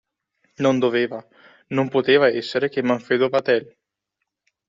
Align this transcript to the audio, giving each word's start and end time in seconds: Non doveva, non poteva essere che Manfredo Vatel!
Non 0.65 0.75
doveva, 0.79 1.19
non 1.75 1.87
poteva 1.87 2.27
essere 2.27 2.69
che 2.69 2.81
Manfredo 2.81 3.29
Vatel! 3.29 3.77